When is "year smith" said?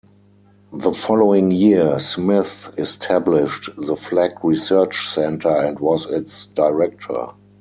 1.51-2.73